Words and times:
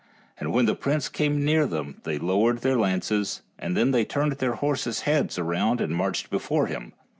And 0.39 0.51
when 0.51 0.65
the 0.65 0.73
prince 0.73 1.09
came 1.09 1.45
near 1.45 1.67
them 1.67 2.01
they 2.05 2.17
lowered 2.17 2.61
their 2.63 2.75
lances, 2.75 3.43
and 3.59 3.77
then 3.77 3.91
they 3.91 4.03
turned 4.03 4.31
their 4.31 4.53
horses' 4.55 5.01
heads 5.01 5.37
around 5.37 5.79
and 5.79 5.95
marched 5.95 6.31
before 6.31 6.65
him. 6.65 6.93